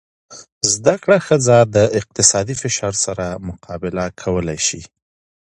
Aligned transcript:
زده 0.73 0.95
کړه 1.03 1.17
ښځه 1.27 1.57
د 1.75 1.77
اقتصادي 1.99 2.55
فشار 2.61 2.93
سره 3.05 3.25
مقابله 3.49 4.03
کولی 4.21 4.59
شي. 4.67 4.81